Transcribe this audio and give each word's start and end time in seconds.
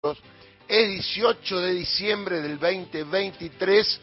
Es 0.00 0.88
18 0.88 1.60
de 1.60 1.74
diciembre 1.74 2.40
del 2.40 2.56
2023 2.60 4.00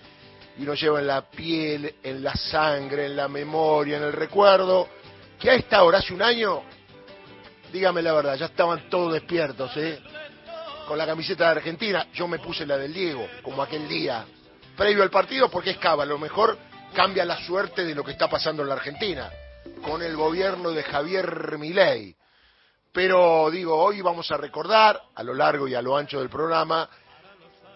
y 0.58 0.64
nos 0.64 0.78
lleva 0.82 1.00
en 1.00 1.08
la 1.08 1.22
piel, 1.30 1.96
en 2.04 2.22
la 2.22 2.36
sangre, 2.36 3.06
en 3.06 3.16
la 3.16 3.30
memoria, 3.30 3.96
en 3.96 4.04
el 4.04 4.12
recuerdo, 4.12 4.90
que 5.40 5.52
a 5.52 5.56
esta 5.56 5.82
hora, 5.84 6.00
hace 6.00 6.14
un 6.14 6.22
año, 6.22 6.64
dígame 7.72 8.02
la 8.02 8.12
verdad, 8.12 8.36
ya 8.36 8.48
estaban 8.48 8.90
todos 8.90 9.14
despiertos, 9.14 9.72
¿eh? 9.78 10.02
Con 10.86 10.98
la 10.98 11.06
camiseta 11.06 11.46
de 11.46 11.52
Argentina, 11.60 12.08
yo 12.14 12.28
me 12.28 12.40
puse 12.40 12.66
la 12.66 12.78
del 12.78 12.94
Diego, 12.94 13.26
como 13.42 13.64
aquel 13.64 13.88
día, 13.88 14.26
previo 14.76 15.02
al 15.02 15.10
partido, 15.10 15.50
porque 15.50 15.70
es 15.70 15.78
cava, 15.78 16.04
a 16.04 16.06
lo 16.06 16.20
mejor 16.20 16.58
cambia 16.94 17.24
la 17.24 17.42
suerte 17.46 17.86
de 17.86 17.96
lo 17.96 18.04
que 18.04 18.12
está 18.12 18.30
pasando 18.30 18.64
en 18.64 18.68
la 18.68 18.76
Argentina, 18.76 19.32
con 19.82 20.04
el 20.04 20.18
gobierno 20.18 20.72
de 20.72 20.84
Javier 20.84 21.58
Milei 21.58 22.18
pero 22.96 23.52
digo, 23.52 23.76
hoy 23.76 24.00
vamos 24.00 24.32
a 24.32 24.38
recordar 24.38 25.02
a 25.16 25.22
lo 25.22 25.34
largo 25.34 25.68
y 25.68 25.76
a 25.76 25.82
lo 25.82 25.98
ancho 25.98 26.20
del 26.20 26.30
programa 26.30 26.90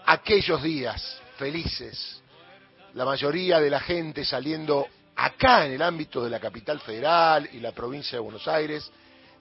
aquellos 0.06 0.64
días 0.64 1.20
felices, 1.38 2.24
la 2.94 3.04
mayoría 3.04 3.60
de 3.60 3.70
la 3.70 3.82
gente 3.82 4.24
saliendo 4.24 4.88
acá 5.18 5.66
en 5.66 5.74
el 5.74 5.82
ámbito 5.82 6.24
de 6.24 6.30
la 6.30 6.40
capital 6.40 6.80
federal 6.80 7.50
y 7.52 7.60
la 7.60 7.74
provincia 7.74 8.14
de 8.14 8.22
Buenos 8.22 8.48
Aires, 8.48 8.90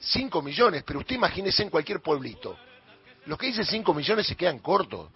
5 0.00 0.42
millones, 0.42 0.82
pero 0.84 0.98
usted 0.98 1.14
imagínese 1.14 1.62
en 1.62 1.70
cualquier 1.70 2.00
pueblito. 2.00 2.56
Los 3.26 3.38
que 3.38 3.46
dicen 3.46 3.64
5 3.64 3.94
millones 3.94 4.26
se 4.26 4.34
quedan 4.34 4.58
cortos. 4.58 5.10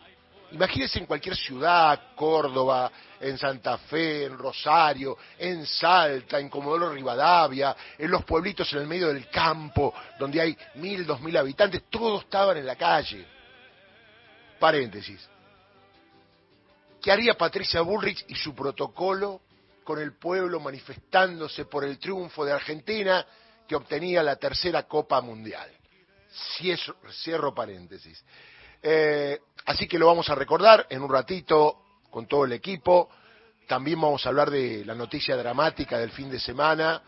Imagínese 0.52 0.98
en 0.98 1.06
cualquier 1.06 1.34
ciudad, 1.34 2.14
Córdoba, 2.14 2.92
en 3.18 3.38
Santa 3.38 3.78
Fe, 3.78 4.24
en 4.24 4.36
Rosario, 4.36 5.16
en 5.38 5.64
Salta, 5.64 6.38
en 6.38 6.50
Comodoro 6.50 6.92
Rivadavia, 6.92 7.74
en 7.96 8.10
los 8.10 8.22
pueblitos 8.24 8.70
en 8.74 8.80
el 8.80 8.86
medio 8.86 9.08
del 9.08 9.28
campo, 9.30 9.94
donde 10.18 10.40
hay 10.40 10.56
mil, 10.74 11.06
dos 11.06 11.20
mil 11.22 11.36
habitantes, 11.38 11.84
todos 11.88 12.24
estaban 12.24 12.58
en 12.58 12.66
la 12.66 12.76
calle. 12.76 13.26
Paréntesis. 14.60 15.26
¿Qué 17.00 17.10
haría 17.10 17.34
Patricia 17.34 17.80
Bullrich 17.80 18.24
y 18.28 18.34
su 18.34 18.54
protocolo 18.54 19.40
con 19.82 19.98
el 19.98 20.16
pueblo 20.18 20.60
manifestándose 20.60 21.64
por 21.64 21.82
el 21.84 21.98
triunfo 21.98 22.44
de 22.44 22.52
Argentina 22.52 23.26
que 23.66 23.74
obtenía 23.74 24.22
la 24.22 24.36
tercera 24.36 24.82
Copa 24.84 25.20
Mundial? 25.22 25.70
Cierro 27.10 27.54
paréntesis. 27.54 28.22
Eh, 28.82 29.38
así 29.66 29.86
que 29.86 29.98
lo 29.98 30.08
vamos 30.08 30.28
a 30.28 30.34
recordar 30.34 30.86
en 30.90 31.02
un 31.02 31.10
ratito 31.10 31.76
con 32.10 32.26
todo 32.26 32.44
el 32.44 32.52
equipo. 32.52 33.08
También 33.68 34.00
vamos 34.00 34.26
a 34.26 34.30
hablar 34.30 34.50
de 34.50 34.84
la 34.84 34.94
noticia 34.94 35.36
dramática 35.36 35.98
del 35.98 36.10
fin 36.10 36.30
de 36.30 36.40
semana. 36.40 37.00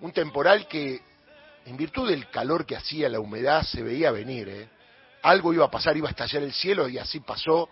Un 0.00 0.12
temporal 0.12 0.66
que, 0.66 1.00
en 1.64 1.76
virtud 1.76 2.08
del 2.08 2.28
calor 2.28 2.66
que 2.66 2.76
hacía, 2.76 3.08
la 3.08 3.20
humedad, 3.20 3.62
se 3.62 3.82
veía 3.82 4.10
venir. 4.10 4.48
¿eh? 4.48 4.68
Algo 5.22 5.52
iba 5.52 5.64
a 5.64 5.70
pasar, 5.70 5.96
iba 5.96 6.08
a 6.08 6.10
estallar 6.10 6.42
el 6.42 6.52
cielo 6.52 6.88
y 6.88 6.98
así 6.98 7.20
pasó. 7.20 7.68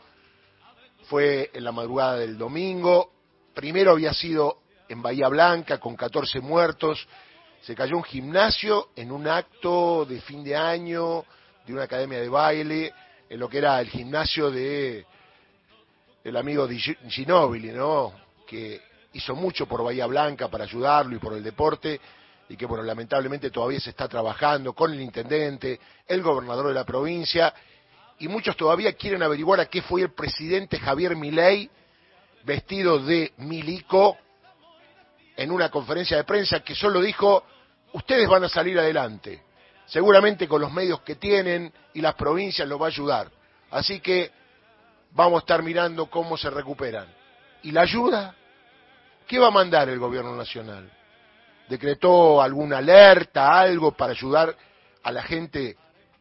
Fue 1.09 1.51
en 1.53 1.65
la 1.65 1.73
madrugada 1.73 2.17
del 2.17 2.39
domingo. 2.39 3.11
Primero 3.53 3.91
había 3.91 4.15
sido 4.15 4.59
en 4.89 5.03
Bahía 5.03 5.29
Blanca 5.29 5.79
con 5.79 5.97
14 5.97 6.41
muertos. 6.41 7.07
Se 7.63 7.75
cayó 7.75 7.97
un 7.97 8.05
gimnasio 8.05 8.91
en 8.95 9.11
un 9.11 9.27
acto 9.27 10.05
de 10.05 10.21
fin 10.21 10.45
de 10.45 10.57
año 10.57 11.25
de 11.67 11.73
una 11.73 11.83
academia 11.83 12.21
de 12.21 12.29
baile 12.29 12.95
en 13.31 13.39
lo 13.39 13.49
que 13.49 13.59
era 13.59 13.81
el 13.81 13.89
gimnasio 13.89 14.51
de 14.51 15.07
el 16.25 16.37
amigo 16.37 16.69
Ginóbili, 16.69 17.69
¿no? 17.69 18.13
Que 18.47 18.83
hizo 19.13 19.37
mucho 19.37 19.67
por 19.67 19.85
Bahía 19.85 20.07
Blanca 20.07 20.49
para 20.49 20.65
ayudarlo 20.65 21.15
y 21.15 21.21
por 21.21 21.35
el 21.35 21.43
deporte 21.43 22.01
y 22.49 22.57
que 22.57 22.67
bueno, 22.67 22.83
lamentablemente 22.83 23.51
todavía 23.51 23.79
se 23.79 23.91
está 23.91 24.09
trabajando 24.09 24.73
con 24.73 24.93
el 24.93 25.01
intendente, 25.01 25.79
el 26.09 26.23
gobernador 26.23 26.67
de 26.67 26.75
la 26.75 26.85
provincia 26.85 27.55
y 28.19 28.27
muchos 28.27 28.57
todavía 28.57 28.95
quieren 28.95 29.23
averiguar 29.23 29.61
a 29.61 29.67
qué 29.67 29.81
fue 29.81 30.03
el 30.03 30.13
presidente 30.13 30.81
Javier 30.81 31.15
Milei 31.15 31.71
vestido 32.43 32.99
de 32.99 33.33
milico 33.39 34.19
en 35.37 35.53
una 35.53 35.71
conferencia 35.71 36.17
de 36.17 36.25
prensa 36.25 36.61
que 36.61 36.75
solo 36.75 37.01
dijo, 37.01 37.45
ustedes 37.93 38.29
van 38.29 38.43
a 38.43 38.49
salir 38.49 38.77
adelante 38.77 39.50
seguramente 39.91 40.47
con 40.47 40.61
los 40.61 40.73
medios 40.73 41.01
que 41.01 41.17
tienen 41.17 41.73
y 41.95 42.01
las 42.01 42.15
provincias 42.15 42.67
lo 42.67 42.79
va 42.79 42.87
a 42.87 42.91
ayudar. 42.91 43.31
Así 43.71 44.01
que 44.01 44.31
vamos 45.13 45.39
a 45.39 45.41
estar 45.41 45.63
mirando 45.63 46.07
cómo 46.07 46.37
se 46.37 46.49
recuperan. 46.49 47.07
¿Y 47.63 47.73
la 47.73 47.83
ayuda? 47.83 48.35
¿Qué 49.27 49.39
va 49.39 49.49
a 49.49 49.53
mandar 49.53 49.89
el 49.89 49.99
gobierno 49.99 50.35
nacional? 50.35 50.91
¿Decretó 51.69 52.41
alguna 52.41 52.79
alerta, 52.79 53.61
algo 53.61 53.93
para 53.93 54.13
ayudar 54.13 54.57
a 55.03 55.13
la 55.13 55.23
gente 55.23 55.77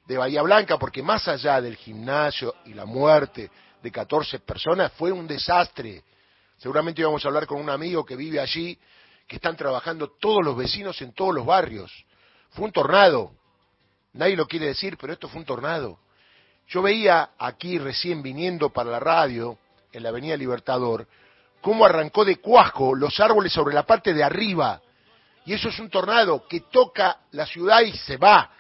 de 0.05 0.17
Bahía 0.17 0.41
Blanca? 0.41 0.77
Porque 0.77 1.01
más 1.01 1.27
allá 1.27 1.61
del 1.61 1.75
gimnasio 1.75 2.55
y 2.65 2.73
la 2.73 2.85
muerte 2.85 3.49
de 3.81 3.91
14 3.91 4.39
personas, 4.39 4.91
fue 4.93 5.11
un 5.11 5.27
desastre. 5.27 6.03
Seguramente 6.57 7.01
íbamos 7.01 7.23
a 7.23 7.27
hablar 7.29 7.45
con 7.45 7.61
un 7.61 7.69
amigo 7.69 8.03
que 8.03 8.15
vive 8.15 8.39
allí, 8.39 8.77
que 9.27 9.37
están 9.37 9.55
trabajando 9.55 10.11
todos 10.19 10.43
los 10.43 10.57
vecinos 10.57 11.01
en 11.01 11.13
todos 11.13 11.33
los 11.33 11.45
barrios. 11.45 11.91
Fue 12.49 12.65
un 12.65 12.71
tornado, 12.71 13.38
Nadie 14.19 14.35
lo 14.35 14.47
quiere 14.47 14.65
decir, 14.65 14.97
pero 14.97 15.13
esto 15.13 15.29
fue 15.29 15.39
un 15.39 15.45
tornado. 15.45 15.97
Yo 16.67 16.81
veía 16.81 17.29
aquí 17.39 17.79
recién 17.79 18.21
viniendo 18.21 18.69
para 18.69 18.91
la 18.91 18.99
radio, 18.99 19.57
en 19.93 20.03
la 20.03 20.09
Avenida 20.09 20.35
Libertador, 20.35 21.07
cómo 21.61 21.85
arrancó 21.85 22.25
de 22.25 22.35
cuajo 22.35 22.95
los 22.95 23.17
árboles 23.21 23.53
sobre 23.53 23.73
la 23.73 23.83
parte 23.83 24.13
de 24.13 24.21
arriba. 24.21 24.81
Y 25.45 25.53
eso 25.53 25.69
es 25.69 25.79
un 25.79 25.89
tornado 25.89 26.45
que 26.49 26.59
toca 26.59 27.21
la 27.31 27.45
ciudad 27.45 27.79
y 27.79 27.93
se 27.93 28.17
va. 28.17 28.51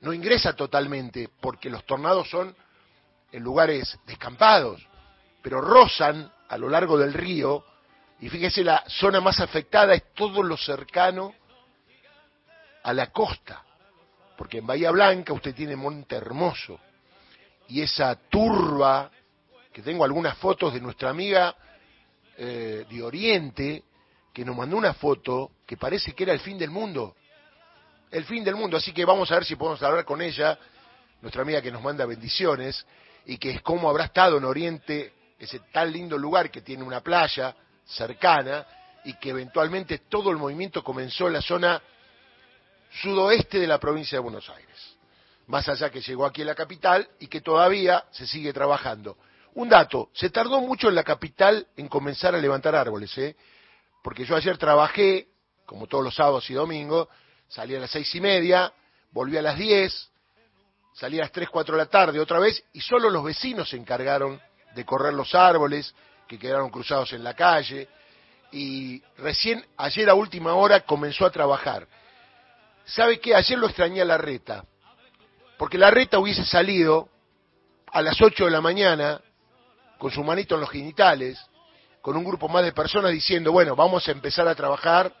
No 0.00 0.12
ingresa 0.12 0.54
totalmente, 0.54 1.28
porque 1.40 1.70
los 1.70 1.86
tornados 1.86 2.28
son 2.28 2.56
en 3.30 3.42
lugares 3.44 3.96
descampados, 4.04 4.84
pero 5.42 5.60
rozan 5.60 6.28
a 6.48 6.58
lo 6.58 6.68
largo 6.68 6.98
del 6.98 7.14
río. 7.14 7.64
Y 8.18 8.28
fíjese, 8.28 8.64
la 8.64 8.82
zona 8.88 9.20
más 9.20 9.38
afectada 9.38 9.94
es 9.94 10.12
todo 10.14 10.42
lo 10.42 10.56
cercano 10.56 11.34
a 12.82 12.92
la 12.92 13.12
costa 13.12 13.62
porque 14.38 14.58
en 14.58 14.66
Bahía 14.66 14.92
Blanca 14.92 15.32
usted 15.32 15.52
tiene 15.52 15.74
Monte 15.74 16.14
Hermoso. 16.14 16.78
Y 17.66 17.82
esa 17.82 18.14
turba, 18.14 19.10
que 19.72 19.82
tengo 19.82 20.04
algunas 20.04 20.38
fotos 20.38 20.72
de 20.72 20.80
nuestra 20.80 21.10
amiga 21.10 21.56
eh, 22.36 22.86
de 22.88 23.02
Oriente, 23.02 23.82
que 24.32 24.44
nos 24.44 24.56
mandó 24.56 24.76
una 24.76 24.94
foto 24.94 25.50
que 25.66 25.76
parece 25.76 26.12
que 26.12 26.22
era 26.22 26.32
el 26.32 26.38
fin 26.38 26.56
del 26.56 26.70
mundo, 26.70 27.16
el 28.12 28.24
fin 28.24 28.44
del 28.44 28.54
mundo, 28.54 28.76
así 28.76 28.92
que 28.92 29.04
vamos 29.04 29.30
a 29.32 29.34
ver 29.34 29.44
si 29.44 29.56
podemos 29.56 29.82
hablar 29.82 30.04
con 30.04 30.22
ella, 30.22 30.56
nuestra 31.20 31.42
amiga 31.42 31.60
que 31.60 31.72
nos 31.72 31.82
manda 31.82 32.06
bendiciones, 32.06 32.86
y 33.26 33.38
que 33.38 33.50
es 33.50 33.60
como 33.60 33.90
habrá 33.90 34.04
estado 34.04 34.38
en 34.38 34.44
Oriente, 34.44 35.14
ese 35.36 35.58
tan 35.72 35.92
lindo 35.92 36.16
lugar 36.16 36.48
que 36.48 36.62
tiene 36.62 36.84
una 36.84 37.00
playa 37.00 37.56
cercana, 37.84 38.64
y 39.04 39.14
que 39.14 39.30
eventualmente 39.30 39.98
todo 40.08 40.30
el 40.30 40.36
movimiento 40.36 40.84
comenzó 40.84 41.26
en 41.26 41.32
la 41.32 41.42
zona 41.42 41.82
sudoeste 42.90 43.58
de 43.58 43.66
la 43.66 43.78
provincia 43.78 44.16
de 44.16 44.22
Buenos 44.22 44.48
Aires, 44.50 44.96
más 45.46 45.68
allá 45.68 45.90
que 45.90 46.00
llegó 46.00 46.24
aquí 46.26 46.42
a 46.42 46.46
la 46.46 46.54
capital 46.54 47.08
y 47.20 47.26
que 47.26 47.40
todavía 47.40 48.04
se 48.10 48.26
sigue 48.26 48.52
trabajando. 48.52 49.16
Un 49.54 49.68
dato, 49.68 50.10
se 50.12 50.30
tardó 50.30 50.60
mucho 50.60 50.88
en 50.88 50.94
la 50.94 51.04
capital 51.04 51.66
en 51.76 51.88
comenzar 51.88 52.34
a 52.34 52.38
levantar 52.38 52.74
árboles, 52.74 53.16
¿eh? 53.18 53.36
porque 54.02 54.24
yo 54.24 54.36
ayer 54.36 54.56
trabajé, 54.56 55.28
como 55.66 55.86
todos 55.86 56.04
los 56.04 56.14
sábados 56.14 56.48
y 56.50 56.54
domingos, 56.54 57.08
salí 57.48 57.74
a 57.74 57.80
las 57.80 57.90
seis 57.90 58.14
y 58.14 58.20
media, 58.20 58.72
volví 59.10 59.36
a 59.36 59.42
las 59.42 59.58
diez, 59.58 60.10
salí 60.94 61.18
a 61.18 61.22
las 61.22 61.32
tres, 61.32 61.48
cuatro 61.50 61.76
de 61.76 61.82
la 61.82 61.90
tarde 61.90 62.20
otra 62.20 62.38
vez, 62.38 62.62
y 62.72 62.80
solo 62.80 63.10
los 63.10 63.24
vecinos 63.24 63.68
se 63.68 63.76
encargaron 63.76 64.40
de 64.74 64.84
correr 64.84 65.14
los 65.14 65.34
árboles 65.34 65.94
que 66.26 66.38
quedaron 66.38 66.70
cruzados 66.70 67.12
en 67.12 67.24
la 67.24 67.34
calle, 67.34 67.88
y 68.52 69.02
recién 69.18 69.64
ayer 69.76 70.08
a 70.08 70.14
última 70.14 70.54
hora 70.54 70.80
comenzó 70.80 71.26
a 71.26 71.30
trabajar. 71.30 71.86
¿Sabe 72.88 73.20
qué? 73.20 73.34
Ayer 73.34 73.58
lo 73.58 73.66
extrañé 73.66 74.00
a 74.00 74.06
la 74.06 74.16
reta, 74.16 74.64
porque 75.58 75.76
la 75.76 75.90
reta 75.90 76.18
hubiese 76.18 76.44
salido 76.44 77.10
a 77.86 78.00
las 78.00 78.20
8 78.20 78.46
de 78.46 78.50
la 78.50 78.62
mañana 78.62 79.20
con 79.98 80.10
su 80.10 80.24
manito 80.24 80.54
en 80.54 80.62
los 80.62 80.70
genitales, 80.70 81.38
con 82.00 82.16
un 82.16 82.24
grupo 82.24 82.48
más 82.48 82.64
de 82.64 82.72
personas 82.72 83.12
diciendo, 83.12 83.52
bueno, 83.52 83.76
vamos 83.76 84.08
a 84.08 84.12
empezar 84.12 84.48
a 84.48 84.54
trabajar, 84.54 85.12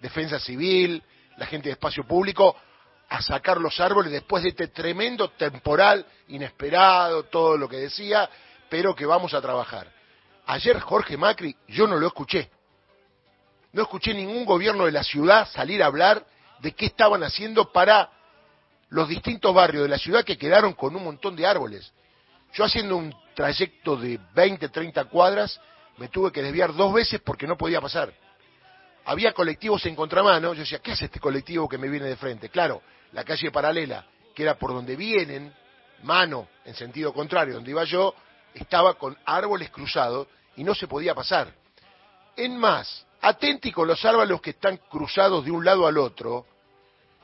defensa 0.00 0.40
civil, 0.40 1.02
la 1.36 1.46
gente 1.46 1.68
de 1.68 1.74
espacio 1.74 2.04
público, 2.04 2.56
a 3.08 3.22
sacar 3.22 3.58
los 3.58 3.78
árboles 3.78 4.10
después 4.10 4.42
de 4.42 4.48
este 4.48 4.68
tremendo 4.68 5.30
temporal 5.30 6.04
inesperado, 6.28 7.24
todo 7.24 7.56
lo 7.56 7.68
que 7.68 7.76
decía, 7.76 8.28
pero 8.68 8.92
que 8.92 9.06
vamos 9.06 9.34
a 9.34 9.40
trabajar. 9.40 9.88
Ayer 10.46 10.80
Jorge 10.80 11.16
Macri, 11.16 11.54
yo 11.68 11.86
no 11.86 11.96
lo 11.96 12.08
escuché. 12.08 12.50
No 13.72 13.82
escuché 13.82 14.12
ningún 14.14 14.44
gobierno 14.44 14.86
de 14.86 14.92
la 14.92 15.04
ciudad 15.04 15.48
salir 15.48 15.80
a 15.80 15.86
hablar 15.86 16.26
de 16.64 16.72
qué 16.72 16.86
estaban 16.86 17.22
haciendo 17.22 17.70
para 17.70 18.10
los 18.88 19.06
distintos 19.06 19.54
barrios 19.54 19.82
de 19.82 19.88
la 19.90 19.98
ciudad 19.98 20.24
que 20.24 20.38
quedaron 20.38 20.72
con 20.72 20.96
un 20.96 21.04
montón 21.04 21.36
de 21.36 21.46
árboles. 21.46 21.92
Yo 22.54 22.64
haciendo 22.64 22.96
un 22.96 23.14
trayecto 23.34 23.96
de 23.96 24.18
20, 24.34 24.70
30 24.70 25.04
cuadras, 25.04 25.60
me 25.98 26.08
tuve 26.08 26.32
que 26.32 26.42
desviar 26.42 26.74
dos 26.74 26.94
veces 26.94 27.20
porque 27.20 27.46
no 27.46 27.58
podía 27.58 27.82
pasar. 27.82 28.14
Había 29.04 29.34
colectivos 29.34 29.84
en 29.84 29.94
contramano, 29.94 30.54
yo 30.54 30.60
decía, 30.60 30.78
¿qué 30.78 30.92
hace 30.92 31.04
este 31.04 31.20
colectivo 31.20 31.68
que 31.68 31.76
me 31.76 31.86
viene 31.86 32.06
de 32.06 32.16
frente? 32.16 32.48
Claro, 32.48 32.80
la 33.12 33.24
calle 33.24 33.50
paralela, 33.50 34.06
que 34.34 34.42
era 34.42 34.54
por 34.54 34.72
donde 34.72 34.96
vienen 34.96 35.52
mano 36.02 36.48
en 36.64 36.74
sentido 36.74 37.12
contrario, 37.12 37.56
donde 37.56 37.72
iba 37.72 37.84
yo, 37.84 38.14
estaba 38.54 38.94
con 38.94 39.18
árboles 39.26 39.68
cruzados 39.68 40.28
y 40.56 40.64
no 40.64 40.74
se 40.74 40.88
podía 40.88 41.14
pasar. 41.14 41.52
En 42.36 42.56
más, 42.56 43.06
atenti 43.20 43.70
con 43.70 43.86
los 43.86 44.02
árboles 44.02 44.40
que 44.40 44.50
están 44.50 44.78
cruzados 44.88 45.44
de 45.44 45.50
un 45.50 45.62
lado 45.62 45.86
al 45.86 45.98
otro 45.98 46.46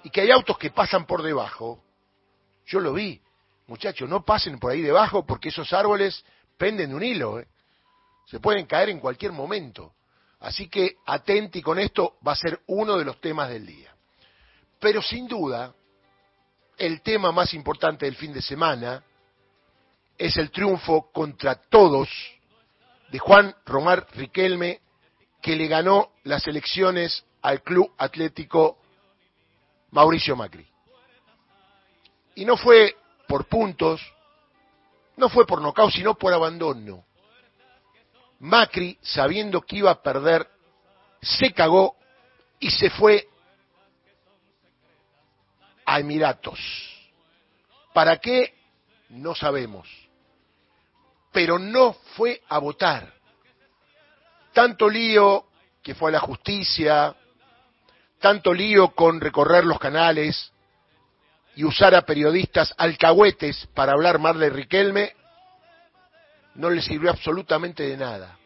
y 0.05 0.11
que 0.11 0.23
hay 0.23 0.31
autos 0.31 0.59
que 0.59 0.71
pasan 0.71 1.07
por 1.07 1.23
debajo. 1.23 1.83
Yo 2.67 2.81
lo 2.81 2.93
vi. 2.93 3.21
Muchachos, 3.67 4.09
no 4.09 4.25
pasen 4.25 4.59
por 4.59 4.73
ahí 4.73 4.81
debajo 4.81 5.25
porque 5.25 5.51
esos 5.51 5.73
árboles 5.73 6.25
penden 6.57 6.91
de 6.91 6.97
un 6.97 7.03
hilo. 7.03 7.41
¿eh? 7.41 7.47
Se 8.27 8.41
pueden 8.41 8.67
caer 8.67 8.89
en 8.89 9.01
cualquier 9.01 9.33
momento. 9.33 9.95
Así 10.41 10.69
que 10.69 10.97
atenti 11.07 11.61
con 11.61 11.79
esto, 11.79 12.17
va 12.27 12.33
a 12.33 12.37
ser 12.37 12.61
uno 12.67 12.97
de 12.97 13.05
los 13.05 13.21
temas 13.21 13.51
del 13.51 13.67
día. 13.67 13.95
Pero 14.79 15.03
sin 15.03 15.29
duda, 15.29 15.75
el 16.79 17.03
tema 17.03 17.31
más 17.31 17.53
importante 17.53 18.07
del 18.07 18.17
fin 18.17 18.33
de 18.33 18.41
semana 18.41 19.05
es 20.17 20.37
el 20.39 20.51
triunfo 20.51 21.11
contra 21.13 21.55
todos 21.55 22.09
de 23.11 23.19
Juan 23.19 23.55
Romar 23.67 24.07
Riquelme, 24.15 24.81
que 25.43 25.57
le 25.57 25.67
ganó 25.67 26.13
las 26.25 26.47
elecciones 26.47 27.25
al 27.43 27.63
Club 27.63 27.93
Atlético 27.99 28.80
Mauricio 29.91 30.37
Macri. 30.37 30.67
Y 32.35 32.45
no 32.45 32.57
fue 32.57 32.97
por 33.27 33.47
puntos, 33.47 34.01
no 35.17 35.29
fue 35.29 35.47
por 35.47 35.61
nocaut, 35.61 35.93
sino 35.93 36.15
por 36.15 36.33
abandono. 36.33 37.05
Macri, 38.41 38.99
sabiendo 39.03 39.61
que 39.61 39.77
iba 39.77 39.91
a 39.91 40.03
perder, 40.03 40.49
se 41.21 41.53
cagó 41.53 41.97
y 42.59 42.71
se 42.71 42.89
fue 42.91 43.29
a 45.85 46.01
Emiratos. 46.01 46.59
¿Para 47.93 48.19
qué? 48.19 48.55
No 49.11 49.35
sabemos. 49.35 49.89
Pero 51.33 51.59
no 51.59 51.93
fue 51.93 52.43
a 52.49 52.59
votar. 52.59 53.13
Tanto 54.53 54.89
lío 54.89 55.47
que 55.83 55.95
fue 55.95 56.11
a 56.11 56.13
la 56.13 56.21
justicia, 56.21 57.15
tanto 58.21 58.53
lío 58.53 58.91
con 58.91 59.21
recorrer 59.21 59.65
los 59.65 59.79
canales 59.79 60.53
y 61.57 61.65
usar 61.65 61.95
a 61.95 62.03
periodistas 62.03 62.73
alcahuetes 62.77 63.67
para 63.75 63.93
hablar 63.93 64.19
mal 64.19 64.39
de 64.39 64.51
Riquelme, 64.51 65.15
no 66.55 66.71
le 66.71 66.83
sirvió 66.83 67.11
absolutamente 67.11 67.83
de 67.83 67.97
nada. 67.97 68.37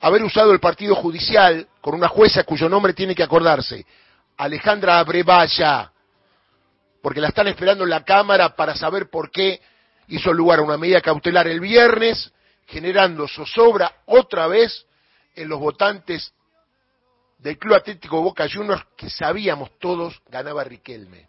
Haber 0.00 0.22
usado 0.22 0.52
el 0.52 0.60
partido 0.60 0.94
judicial 0.94 1.66
con 1.80 1.94
una 1.94 2.08
jueza 2.08 2.44
cuyo 2.44 2.68
nombre 2.68 2.92
tiene 2.92 3.14
que 3.14 3.22
acordarse, 3.22 3.86
Alejandra 4.36 4.98
Abrevaya, 4.98 5.90
porque 7.00 7.20
la 7.20 7.28
están 7.28 7.48
esperando 7.48 7.84
en 7.84 7.90
la 7.90 8.04
Cámara 8.04 8.54
para 8.54 8.76
saber 8.76 9.08
por 9.10 9.30
qué 9.30 9.60
hizo 10.08 10.32
lugar 10.32 10.58
a 10.58 10.62
una 10.62 10.76
medida 10.76 11.00
cautelar 11.00 11.48
el 11.48 11.60
viernes, 11.60 12.32
generando 12.66 13.26
zozobra 13.26 13.92
otra 14.06 14.46
vez 14.46 14.86
en 15.34 15.48
los 15.48 15.58
votantes 15.58 16.32
del 17.42 17.58
Club 17.58 17.74
Atlético 17.74 18.22
Boca 18.22 18.48
Juniors 18.48 18.86
que 18.96 19.10
sabíamos 19.10 19.76
todos 19.80 20.22
ganaba 20.28 20.62
Riquelme. 20.62 21.26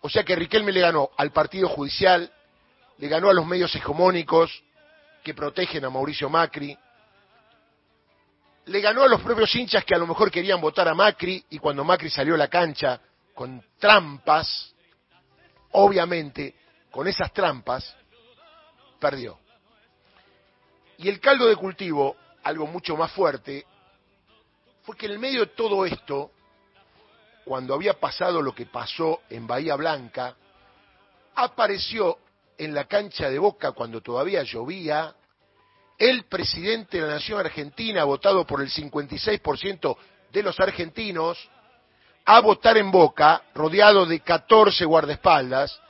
O 0.00 0.08
sea 0.08 0.24
que 0.24 0.34
Riquelme 0.34 0.72
le 0.72 0.80
ganó 0.80 1.10
al 1.16 1.30
Partido 1.30 1.68
Judicial, 1.68 2.30
le 2.98 3.08
ganó 3.08 3.30
a 3.30 3.34
los 3.34 3.46
medios 3.46 3.72
hegemónicos 3.76 4.64
que 5.22 5.32
protegen 5.32 5.84
a 5.84 5.90
Mauricio 5.90 6.28
Macri, 6.28 6.76
le 8.64 8.80
ganó 8.80 9.04
a 9.04 9.08
los 9.08 9.20
propios 9.22 9.54
hinchas 9.54 9.84
que 9.84 9.94
a 9.94 9.98
lo 9.98 10.08
mejor 10.08 10.28
querían 10.28 10.60
votar 10.60 10.88
a 10.88 10.94
Macri 10.94 11.44
y 11.50 11.58
cuando 11.58 11.84
Macri 11.84 12.10
salió 12.10 12.34
a 12.34 12.38
la 12.38 12.48
cancha 12.48 13.00
con 13.34 13.64
trampas, 13.78 14.74
obviamente, 15.70 16.56
con 16.90 17.06
esas 17.06 17.32
trampas, 17.32 17.96
perdió. 18.98 19.38
Y 20.98 21.08
el 21.08 21.20
caldo 21.20 21.46
de 21.46 21.54
cultivo, 21.54 22.16
algo 22.42 22.66
mucho 22.66 22.96
más 22.96 23.12
fuerte, 23.12 23.66
fue 24.82 24.96
que 24.96 25.06
en 25.06 25.12
el 25.12 25.18
medio 25.18 25.40
de 25.40 25.52
todo 25.52 25.84
esto, 25.86 26.30
cuando 27.44 27.74
había 27.74 27.94
pasado 27.94 28.42
lo 28.42 28.54
que 28.54 28.66
pasó 28.66 29.22
en 29.30 29.46
Bahía 29.46 29.76
Blanca, 29.76 30.36
apareció 31.34 32.18
en 32.58 32.74
la 32.74 32.84
cancha 32.84 33.30
de 33.30 33.38
Boca 33.38 33.72
cuando 33.72 34.00
todavía 34.00 34.42
llovía, 34.42 35.14
el 35.98 36.24
presidente 36.24 37.00
de 37.00 37.06
la 37.06 37.14
Nación 37.14 37.38
Argentina, 37.40 38.04
votado 38.04 38.44
por 38.46 38.60
el 38.60 38.70
56% 38.70 39.96
de 40.32 40.42
los 40.42 40.58
argentinos, 40.58 41.38
a 42.24 42.40
votar 42.40 42.76
en 42.76 42.90
Boca, 42.90 43.42
rodeado 43.54 44.06
de 44.06 44.20
14 44.20 44.84
guardaespaldas, 44.84 45.80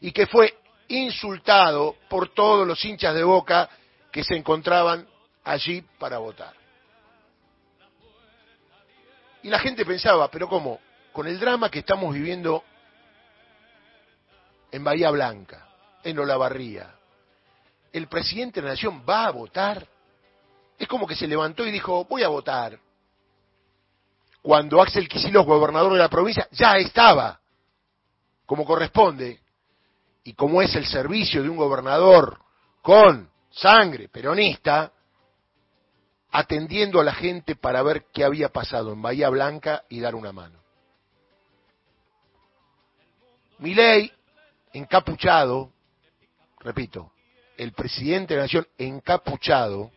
y 0.00 0.12
que 0.12 0.26
fue 0.26 0.56
insultado 0.88 1.96
por 2.08 2.32
todos 2.34 2.66
los 2.66 2.84
hinchas 2.84 3.14
de 3.14 3.22
Boca 3.22 3.68
que 4.10 4.24
se 4.24 4.36
encontraban 4.36 5.06
allí 5.44 5.82
para 5.98 6.18
votar. 6.18 6.59
Y 9.42 9.48
la 9.48 9.58
gente 9.58 9.84
pensaba, 9.84 10.30
pero 10.30 10.48
¿cómo? 10.48 10.80
Con 11.12 11.26
el 11.26 11.38
drama 11.40 11.70
que 11.70 11.80
estamos 11.80 12.14
viviendo 12.14 12.62
en 14.70 14.84
Bahía 14.84 15.10
Blanca, 15.10 15.66
en 16.04 16.18
Olavarría, 16.18 16.94
el 17.92 18.06
presidente 18.06 18.60
de 18.60 18.66
la 18.66 18.74
Nación 18.74 19.02
va 19.08 19.26
a 19.26 19.30
votar. 19.30 19.86
Es 20.78 20.86
como 20.86 21.06
que 21.06 21.16
se 21.16 21.26
levantó 21.26 21.66
y 21.66 21.70
dijo, 21.70 22.04
voy 22.04 22.22
a 22.22 22.28
votar 22.28 22.78
cuando 24.42 24.80
Axel 24.80 25.08
Kicillof, 25.08 25.46
gobernador 25.46 25.92
de 25.92 25.98
la 25.98 26.08
provincia, 26.08 26.48
ya 26.52 26.76
estaba, 26.76 27.38
como 28.46 28.64
corresponde, 28.64 29.40
y 30.24 30.32
como 30.32 30.62
es 30.62 30.74
el 30.74 30.86
servicio 30.86 31.42
de 31.42 31.48
un 31.48 31.56
gobernador 31.56 32.38
con 32.82 33.28
sangre 33.50 34.08
peronista, 34.08 34.92
atendiendo 36.32 37.00
a 37.00 37.04
la 37.04 37.14
gente 37.14 37.56
para 37.56 37.82
ver 37.82 38.06
qué 38.12 38.24
había 38.24 38.50
pasado 38.50 38.92
en 38.92 39.02
Bahía 39.02 39.28
Blanca 39.28 39.84
y 39.88 40.00
dar 40.00 40.14
una 40.14 40.32
mano. 40.32 40.58
Milei, 43.58 44.10
encapuchado, 44.72 45.72
repito, 46.60 47.12
el 47.56 47.72
presidente 47.72 48.34
de 48.34 48.38
la 48.38 48.44
nación 48.44 48.66
encapuchado, 48.78 49.90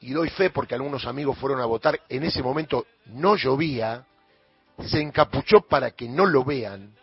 y 0.00 0.12
doy 0.12 0.28
fe 0.30 0.50
porque 0.50 0.74
algunos 0.74 1.06
amigos 1.06 1.38
fueron 1.38 1.60
a 1.60 1.64
votar, 1.64 2.00
en 2.08 2.24
ese 2.24 2.42
momento 2.42 2.86
no 3.06 3.36
llovía, 3.36 4.04
se 4.84 5.00
encapuchó 5.00 5.62
para 5.62 5.92
que 5.92 6.06
no 6.06 6.26
lo 6.26 6.44
vean, 6.44 6.94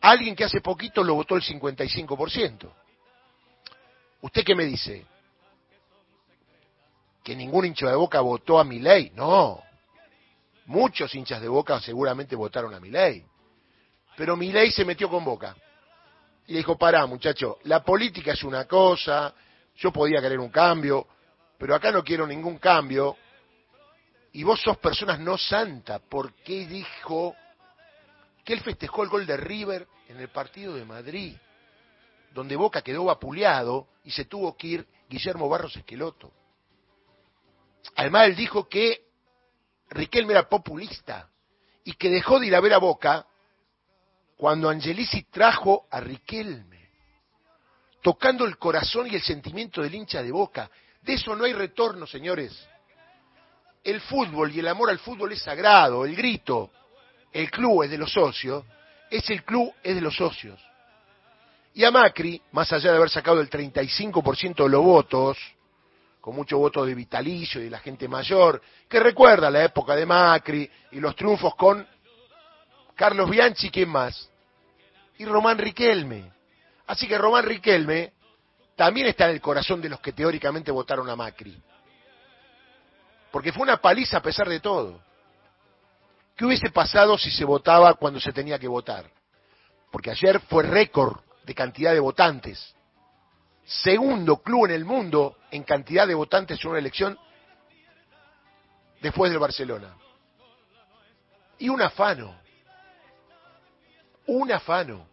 alguien 0.00 0.34
que 0.34 0.44
hace 0.44 0.60
poquito 0.60 1.04
lo 1.04 1.14
votó 1.14 1.36
el 1.36 1.42
55%. 1.42 2.70
¿Usted 4.22 4.42
qué 4.42 4.54
me 4.54 4.64
dice? 4.64 5.04
¿Que 7.24 7.34
ningún 7.34 7.64
hincha 7.64 7.88
de 7.88 7.96
boca 7.96 8.20
votó 8.20 8.58
a 8.58 8.64
mi 8.64 8.78
ley? 8.78 9.10
No. 9.14 9.62
Muchos 10.66 11.14
hinchas 11.14 11.40
de 11.40 11.48
boca 11.48 11.80
seguramente 11.80 12.36
votaron 12.36 12.74
a 12.74 12.80
mi 12.80 12.90
ley. 12.90 13.24
Pero 14.14 14.36
mi 14.36 14.52
ley 14.52 14.70
se 14.70 14.84
metió 14.84 15.08
con 15.08 15.24
boca. 15.24 15.56
Y 16.46 16.54
dijo, 16.54 16.76
pará 16.76 17.06
muchacho, 17.06 17.58
la 17.64 17.82
política 17.82 18.32
es 18.32 18.44
una 18.44 18.66
cosa, 18.66 19.34
yo 19.76 19.90
podía 19.90 20.20
querer 20.20 20.38
un 20.38 20.50
cambio, 20.50 21.08
pero 21.56 21.74
acá 21.74 21.90
no 21.90 22.04
quiero 22.04 22.26
ningún 22.26 22.58
cambio. 22.58 23.16
Y 24.32 24.42
vos 24.42 24.60
sos 24.60 24.76
personas 24.76 25.18
no 25.18 25.38
santa, 25.38 26.00
porque 26.00 26.66
dijo 26.66 27.34
que 28.44 28.52
él 28.52 28.60
festejó 28.60 29.02
el 29.02 29.08
gol 29.08 29.24
de 29.24 29.38
River 29.38 29.88
en 30.08 30.20
el 30.20 30.28
partido 30.28 30.74
de 30.74 30.84
Madrid, 30.84 31.34
donde 32.34 32.56
Boca 32.56 32.82
quedó 32.82 33.04
vapuleado 33.04 33.88
y 34.04 34.10
se 34.10 34.26
tuvo 34.26 34.54
que 34.58 34.66
ir 34.66 34.86
Guillermo 35.08 35.48
Barros 35.48 35.74
Esqueloto. 35.76 36.30
Además, 37.96 38.28
él 38.28 38.36
dijo 38.36 38.68
que 38.68 39.04
Riquelme 39.90 40.32
era 40.32 40.48
populista 40.48 41.28
y 41.84 41.92
que 41.94 42.10
dejó 42.10 42.40
de 42.40 42.46
ir 42.46 42.54
a 42.54 42.60
ver 42.60 42.74
a 42.74 42.78
Boca 42.78 43.26
cuando 44.36 44.68
Angelici 44.68 45.24
trajo 45.30 45.86
a 45.90 46.00
Riquelme, 46.00 46.90
tocando 48.02 48.44
el 48.44 48.58
corazón 48.58 49.06
y 49.06 49.14
el 49.14 49.22
sentimiento 49.22 49.82
del 49.82 49.94
hincha 49.94 50.22
de 50.22 50.32
Boca. 50.32 50.70
De 51.02 51.14
eso 51.14 51.36
no 51.36 51.44
hay 51.44 51.52
retorno, 51.52 52.06
señores. 52.06 52.66
El 53.82 54.00
fútbol 54.00 54.50
y 54.52 54.60
el 54.60 54.68
amor 54.68 54.90
al 54.90 54.98
fútbol 54.98 55.32
es 55.32 55.42
sagrado, 55.42 56.04
el 56.04 56.16
grito, 56.16 56.70
el 57.32 57.50
club 57.50 57.82
es 57.82 57.90
de 57.90 57.98
los 57.98 58.12
socios, 58.12 58.64
es 59.10 59.28
el 59.30 59.44
club 59.44 59.72
es 59.82 59.94
de 59.94 60.00
los 60.00 60.16
socios. 60.16 60.60
Y 61.74 61.84
a 61.84 61.90
Macri, 61.90 62.40
más 62.52 62.72
allá 62.72 62.90
de 62.90 62.96
haber 62.96 63.10
sacado 63.10 63.40
el 63.40 63.50
35% 63.50 64.64
de 64.64 64.68
los 64.68 64.82
votos, 64.82 65.36
con 66.24 66.34
mucho 66.34 66.56
voto 66.56 66.86
de 66.86 66.94
vitalicio 66.94 67.60
y 67.60 67.64
de 67.64 67.70
la 67.70 67.80
gente 67.80 68.08
mayor, 68.08 68.62
que 68.88 68.98
recuerda 68.98 69.50
la 69.50 69.62
época 69.62 69.94
de 69.94 70.06
Macri 70.06 70.70
y 70.92 70.98
los 70.98 71.14
triunfos 71.14 71.54
con 71.54 71.86
Carlos 72.94 73.28
Bianchi, 73.28 73.68
¿quién 73.68 73.90
más? 73.90 74.30
Y 75.18 75.26
Román 75.26 75.58
Riquelme. 75.58 76.32
Así 76.86 77.06
que 77.06 77.18
Román 77.18 77.44
Riquelme 77.44 78.14
también 78.74 79.08
está 79.08 79.26
en 79.26 79.32
el 79.32 79.42
corazón 79.42 79.82
de 79.82 79.90
los 79.90 80.00
que 80.00 80.14
teóricamente 80.14 80.70
votaron 80.70 81.10
a 81.10 81.14
Macri. 81.14 81.62
Porque 83.30 83.52
fue 83.52 83.64
una 83.64 83.76
paliza 83.76 84.16
a 84.16 84.22
pesar 84.22 84.48
de 84.48 84.60
todo. 84.60 84.98
¿Qué 86.34 86.46
hubiese 86.46 86.70
pasado 86.70 87.18
si 87.18 87.30
se 87.30 87.44
votaba 87.44 87.92
cuando 87.92 88.18
se 88.18 88.32
tenía 88.32 88.58
que 88.58 88.66
votar? 88.66 89.04
porque 89.94 90.10
ayer 90.10 90.40
fue 90.48 90.64
récord 90.64 91.20
de 91.44 91.54
cantidad 91.54 91.92
de 91.92 92.00
votantes. 92.00 92.74
Segundo 93.64 94.38
club 94.38 94.66
en 94.66 94.72
el 94.72 94.84
mundo 94.84 95.38
en 95.50 95.62
cantidad 95.62 96.06
de 96.06 96.14
votantes 96.14 96.62
en 96.62 96.70
una 96.70 96.78
elección 96.78 97.18
después 99.00 99.30
del 99.30 99.40
Barcelona. 99.40 99.96
Y 101.58 101.68
un 101.68 101.80
afano. 101.80 102.34
Un 104.26 104.52
afano. 104.52 105.06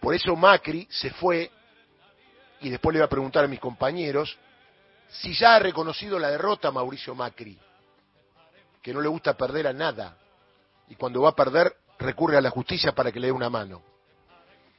Por 0.00 0.14
eso 0.14 0.36
Macri 0.36 0.86
se 0.90 1.10
fue, 1.10 1.50
y 2.60 2.70
después 2.70 2.92
le 2.94 2.98
iba 2.98 3.06
a 3.06 3.10
preguntar 3.10 3.44
a 3.44 3.48
mis 3.48 3.60
compañeros, 3.60 4.38
si 5.08 5.34
ya 5.34 5.56
ha 5.56 5.58
reconocido 5.58 6.18
la 6.18 6.30
derrota 6.30 6.70
Mauricio 6.70 7.14
Macri, 7.14 7.58
que 8.82 8.92
no 8.92 9.00
le 9.00 9.08
gusta 9.08 9.36
perder 9.36 9.66
a 9.66 9.72
nada, 9.72 10.16
y 10.88 10.94
cuando 10.94 11.22
va 11.22 11.30
a 11.30 11.36
perder 11.36 11.76
recurre 11.98 12.36
a 12.36 12.40
la 12.40 12.50
justicia 12.50 12.92
para 12.92 13.10
que 13.10 13.20
le 13.20 13.26
dé 13.26 13.32
una 13.32 13.50
mano. 13.50 13.82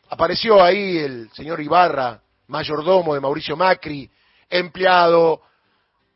Apareció 0.09 0.63
ahí 0.63 0.97
el 0.97 1.29
señor 1.33 1.61
Ibarra, 1.61 2.21
mayordomo 2.47 3.13
de 3.13 3.19
Mauricio 3.19 3.55
Macri, 3.55 4.09
empleado 4.49 5.41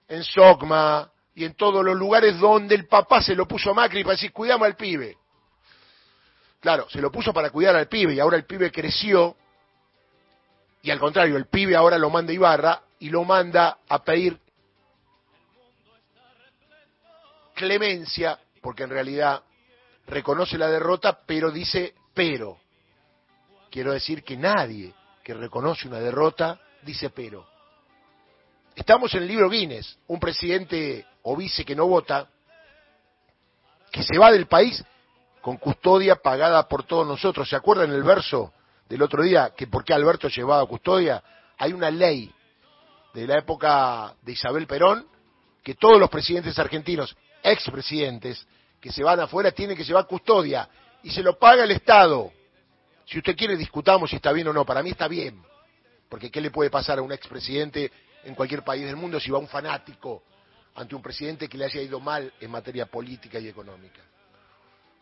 en 0.07 0.23
Sogma 0.23 1.11
y 1.35 1.45
en 1.45 1.53
todos 1.55 1.83
los 1.83 1.95
lugares 1.95 2.39
donde 2.39 2.75
el 2.75 2.87
papá 2.87 3.21
se 3.21 3.35
lo 3.35 3.47
puso 3.47 3.71
a 3.71 3.73
Macri 3.73 4.03
para 4.03 4.15
decir, 4.15 4.31
cuidamos 4.31 4.65
al 4.65 4.75
pibe. 4.75 5.17
Claro, 6.59 6.89
se 6.89 7.01
lo 7.01 7.11
puso 7.11 7.33
para 7.33 7.49
cuidar 7.49 7.75
al 7.75 7.87
pibe 7.87 8.13
y 8.13 8.19
ahora 8.19 8.37
el 8.37 8.45
pibe 8.45 8.71
creció 8.71 9.35
y 10.83 10.91
al 10.91 10.99
contrario, 10.99 11.37
el 11.37 11.47
pibe 11.47 11.77
ahora 11.77 11.97
lo 11.97 12.09
manda 12.09 12.33
Ibarra 12.33 12.81
y 12.99 13.09
lo 13.09 13.23
manda 13.23 13.79
a 13.87 14.03
pedir 14.03 14.37
clemencia, 17.55 18.37
porque 18.61 18.83
en 18.83 18.89
realidad 18.89 19.43
reconoce 20.07 20.57
la 20.57 20.67
derrota, 20.67 21.21
pero 21.25 21.51
dice 21.51 21.95
pero. 22.13 22.62
Quiero 23.73 23.91
decir 23.91 24.23
que 24.23 24.37
nadie 24.37 24.93
que 25.23 25.33
reconoce 25.33 25.87
una 25.87 25.99
derrota 25.99 26.59
dice 26.83 27.09
pero. 27.09 27.43
Estamos 28.75 29.11
en 29.15 29.23
el 29.23 29.27
libro 29.27 29.49
Guinness, 29.49 29.97
un 30.05 30.19
presidente 30.19 31.03
o 31.23 31.35
vice 31.35 31.65
que 31.65 31.75
no 31.75 31.87
vota, 31.87 32.29
que 33.91 34.03
se 34.03 34.19
va 34.19 34.31
del 34.31 34.45
país 34.45 34.85
con 35.41 35.57
custodia 35.57 36.17
pagada 36.17 36.67
por 36.67 36.83
todos 36.83 37.07
nosotros. 37.07 37.49
¿Se 37.49 37.55
acuerdan 37.55 37.89
el 37.89 38.03
verso 38.03 38.53
del 38.87 39.01
otro 39.01 39.23
día 39.23 39.53
que 39.57 39.65
por 39.65 39.83
qué 39.83 39.95
Alberto 39.95 40.27
llevaba 40.27 40.63
custodia? 40.67 41.23
Hay 41.57 41.73
una 41.73 41.89
ley 41.89 42.31
de 43.11 43.25
la 43.25 43.39
época 43.39 44.13
de 44.21 44.33
Isabel 44.33 44.67
Perón 44.67 45.07
que 45.63 45.73
todos 45.73 45.99
los 45.99 46.11
presidentes 46.11 46.59
argentinos, 46.59 47.17
expresidentes, 47.41 48.45
que 48.79 48.91
se 48.91 49.03
van 49.03 49.19
afuera 49.19 49.51
tienen 49.51 49.75
que 49.75 49.83
llevar 49.83 50.05
custodia 50.05 50.69
y 51.01 51.09
se 51.09 51.23
lo 51.23 51.39
paga 51.39 51.63
el 51.63 51.71
Estado. 51.71 52.31
Si 53.05 53.17
usted 53.17 53.35
quiere, 53.35 53.57
discutamos 53.57 54.09
si 54.09 54.15
está 54.15 54.31
bien 54.31 54.47
o 54.47 54.53
no. 54.53 54.65
Para 54.65 54.81
mí 54.81 54.91
está 54.91 55.07
bien. 55.07 55.41
Porque 56.09 56.29
¿qué 56.29 56.41
le 56.41 56.51
puede 56.51 56.69
pasar 56.69 56.99
a 56.99 57.01
un 57.01 57.11
expresidente 57.11 57.91
en 58.23 58.35
cualquier 58.35 58.63
país 58.63 58.85
del 58.85 58.95
mundo 58.95 59.19
si 59.19 59.31
va 59.31 59.39
un 59.39 59.47
fanático 59.47 60.23
ante 60.75 60.95
un 60.95 61.01
presidente 61.01 61.47
que 61.47 61.57
le 61.57 61.65
haya 61.65 61.81
ido 61.81 61.99
mal 61.99 62.31
en 62.39 62.51
materia 62.51 62.85
política 62.85 63.39
y 63.39 63.47
económica? 63.47 64.01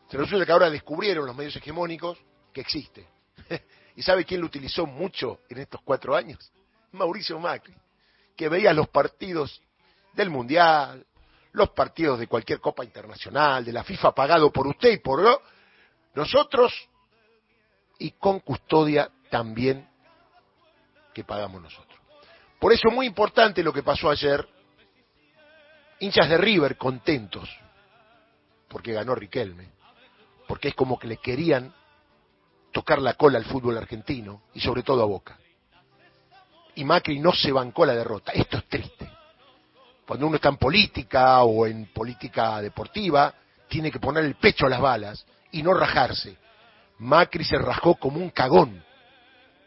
Se 0.10 0.17
resulta 0.17 0.46
que 0.46 0.51
ahora 0.51 0.70
descubrieron 0.70 1.25
los 1.25 1.36
medios 1.36 1.55
hegemónicos 1.55 2.17
que 2.53 2.62
existe. 2.62 3.08
¿Y 3.96 4.01
sabe 4.01 4.25
quién 4.25 4.41
lo 4.41 4.48
utilizó 4.48 4.86
mucho 4.86 5.39
en 5.50 5.60
estos 5.60 5.81
cuatro 5.84 6.15
años? 6.15 6.51
Mauricio 6.91 7.39
Macri, 7.39 7.74
que 8.36 8.50
veía 8.50 8.74
los 8.74 8.89
partidos 8.89 9.62
del 10.13 10.29
Mundial, 10.29 11.05
los 11.53 11.70
partidos 11.70 12.20
de 12.20 12.27
cualquier 12.27 12.60
Copa 12.60 12.84
Internacional, 12.84 13.63
de 13.63 13.74
la 13.74 13.84
FIFA 13.84 14.13
pagado 14.13 14.51
por 14.51 14.67
usted 14.67 14.91
y 14.91 14.98
por 14.98 15.41
nosotros, 16.13 16.74
y 18.01 18.12
con 18.12 18.39
custodia 18.39 19.12
también 19.29 19.88
que 21.13 21.24
pagamos 21.24 21.62
nosotros. 21.62 22.00
Por 22.60 22.74
eso 22.74 22.89
es 22.89 22.96
muy 22.96 23.05
importante 23.05 23.62
lo 23.62 23.72
que 23.72 23.84
pasó 23.84 24.10
ayer. 24.10 24.48
Hinchas 26.00 26.27
de 26.27 26.38
River 26.38 26.77
contentos, 26.77 27.48
porque 28.67 28.93
ganó 28.93 29.13
Riquelme, 29.13 29.70
porque 30.48 30.70
es 30.70 30.75
como 30.75 30.98
que 30.98 31.08
le 31.08 31.17
querían 31.17 31.72
tocar 32.72 33.00
la 33.00 33.13
cola 33.13 33.38
al 33.38 33.46
fútbol 33.46 33.77
argentino 33.77 34.43
y 34.55 34.62
sobre 34.62 34.81
todo 34.81 35.03
a 35.03 35.05
Boca. 35.05 35.38
Y 36.74 36.84
Macri 36.84 37.20
no 37.20 37.34
se 37.34 37.51
bancó 37.51 37.86
la 37.86 37.93
derrota. 37.93 38.31
Esto 38.31 38.58
es 38.58 38.67
triste. 38.67 39.12
Cuando 40.08 40.25
uno 40.25 40.38
está 40.38 40.50
en 40.50 40.58
política 40.58 41.43
o 41.43 41.67
en 41.67 41.86
política 41.93 42.62
deportiva, 42.62 43.31
tiene 43.67 43.91
que 43.91 44.00
poner 44.00 44.25
el 44.25 44.36
pecho 44.36 44.65
a 44.65 44.70
las 44.70 44.81
balas 44.81 45.24
y 45.51 45.62
no 45.62 45.74
rajarse. 45.75 46.38
Macri 47.01 47.43
se 47.43 47.58
rajó 47.58 47.96
como 47.96 48.20
un 48.20 48.29
cagón, 48.29 48.84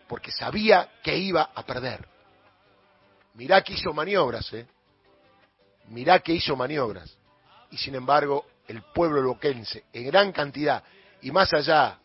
porque 0.07 0.31
sabía 0.31 0.89
que 1.03 1.19
iba 1.19 1.51
a 1.53 1.67
perder. 1.67 2.07
Mirá 3.35 3.61
que 3.63 3.73
hizo 3.73 3.93
maniobras, 3.93 4.53
¿eh? 4.53 4.69
Mirá 5.89 6.21
que 6.21 6.33
hizo 6.33 6.55
maniobras. 6.55 7.19
Y 7.73 7.77
sin 7.77 7.97
embargo, 7.97 8.47
el 8.69 8.83
pueblo 8.83 9.21
loquense, 9.21 9.83
en 9.93 10.07
gran 10.07 10.31
cantidad, 10.31 10.85
y 11.23 11.33
más 11.33 11.53
allá 11.53 11.99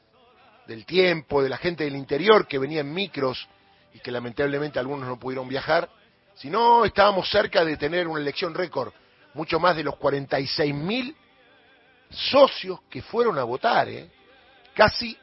del 0.65 0.83
tiempo, 0.87 1.43
de 1.43 1.49
la 1.49 1.57
gente 1.57 1.83
del 1.83 1.95
interior 1.95 2.47
que 2.47 2.57
venía 2.57 2.81
en 2.81 2.91
micros 2.91 3.47
y 3.93 3.99
que 3.99 4.09
lamentablemente 4.09 4.79
algunos 4.79 5.07
no 5.07 5.19
pudieron 5.19 5.47
viajar, 5.47 5.91
si 6.33 6.49
no 6.49 6.85
estábamos 6.85 7.29
cerca 7.29 7.63
de 7.63 7.77
tener 7.77 8.07
una 8.07 8.19
elección 8.19 8.55
récord, 8.55 8.91
mucho 9.35 9.59
más 9.59 9.75
de 9.75 9.83
los 9.83 9.95
46 9.97 10.73
mil 10.73 11.15
socios 12.09 12.79
que 12.89 13.03
fueron 13.03 13.37
a 13.37 13.43
votar, 13.43 13.87
¿eh? 13.89 14.09
Casi 14.79 15.17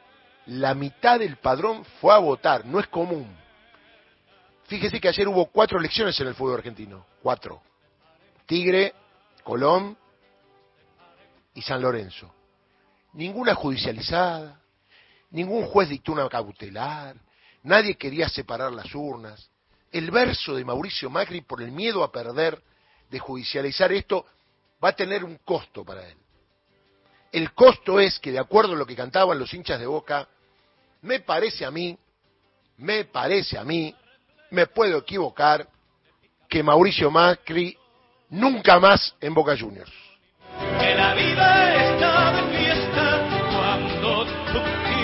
la 0.45 0.75
mitad 0.75 1.17
del 1.17 1.37
padrón 1.37 1.83
fue 1.99 2.13
a 2.13 2.19
votar, 2.19 2.63
no 2.63 2.79
es 2.79 2.85
común. 2.89 3.35
Fíjese 4.65 5.01
que 5.01 5.07
ayer 5.07 5.27
hubo 5.27 5.47
cuatro 5.47 5.79
elecciones 5.79 6.19
en 6.19 6.27
el 6.27 6.35
fútbol 6.35 6.59
argentino, 6.59 7.07
cuatro. 7.23 7.63
Tigre, 8.45 8.93
Colón 9.43 9.97
y 11.55 11.61
San 11.63 11.81
Lorenzo. 11.81 12.31
Ninguna 13.13 13.55
judicializada, 13.55 14.61
ningún 15.31 15.65
juez 15.65 15.89
dictó 15.89 16.11
una 16.11 16.29
cautelar, 16.29 17.15
nadie 17.63 17.95
quería 17.95 18.29
separar 18.29 18.71
las 18.71 18.93
urnas. 18.93 19.49
El 19.91 20.11
verso 20.11 20.53
de 20.53 20.65
Mauricio 20.65 21.09
Macri 21.09 21.41
por 21.41 21.63
el 21.63 21.71
miedo 21.71 22.03
a 22.03 22.11
perder, 22.11 22.61
de 23.09 23.17
judicializar 23.17 23.91
esto, 23.91 24.23
va 24.83 24.89
a 24.89 24.95
tener 24.95 25.23
un 25.23 25.37
costo 25.37 25.83
para 25.83 26.07
él. 26.07 26.17
El 27.31 27.53
costo 27.53 27.99
es 27.99 28.19
que, 28.19 28.31
de 28.31 28.39
acuerdo 28.39 28.73
a 28.73 28.77
lo 28.77 28.85
que 28.85 28.95
cantaban 28.95 29.37
los 29.37 29.53
hinchas 29.53 29.79
de 29.79 29.85
Boca, 29.85 30.27
me 31.01 31.19
parece 31.19 31.65
a 31.65 31.71
mí, 31.71 31.97
me 32.77 33.05
parece 33.05 33.57
a 33.57 33.63
mí, 33.63 33.93
me 34.51 34.67
puedo 34.67 34.99
equivocar, 34.99 35.67
que 36.49 36.63
Mauricio 36.63 37.11
Macri 37.11 37.77
nunca 38.29 38.79
más 38.79 39.15
en 39.19 39.33
Boca 39.33 39.57
Juniors. 39.57 39.91
Que 40.79 40.95
la 40.95 41.13
vida 41.13 41.76